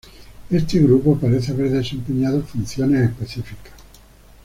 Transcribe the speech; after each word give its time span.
Este 0.49 0.79
grupo 0.79 1.15
parece 1.15 1.51
haber 1.51 1.69
desempeñado 1.69 2.41
funciones 2.41 3.07
específicas. 3.07 3.73